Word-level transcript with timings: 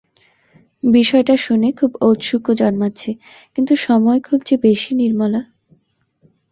বিষয়টা 0.83 1.35
শুনে 1.37 1.67
খুব 1.71 1.91
ঔৎসুক্য 2.01 2.47
জন্মাচ্ছে, 2.53 3.09
কিন্তু 3.55 3.73
সময় 3.75 4.19
খুব 4.21 4.39
যে 4.45 4.55
বেশি– 4.57 4.91
নির্মলা। 4.95 5.41